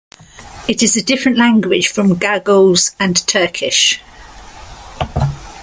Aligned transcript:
It 0.67 0.81
is 0.81 0.97
a 0.97 1.03
different 1.03 1.37
language 1.37 1.87
from 1.89 2.15
Gagauz 2.15 2.95
and 2.99 3.15
Turkish. 3.27 3.99